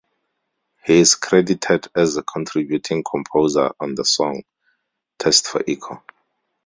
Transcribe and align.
He 0.83 0.97
is 0.97 1.13
credited 1.13 1.89
as 1.95 2.17
a 2.17 2.23
contributing 2.23 3.03
composer 3.03 3.69
on 3.79 3.93
the 3.93 4.03
song 4.03 4.45
"Test 5.19 5.45
for 5.45 5.63
Echo". 5.67 6.01